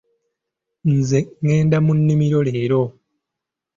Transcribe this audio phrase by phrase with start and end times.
[0.93, 2.81] Nze ngenda mu nnimiro leero.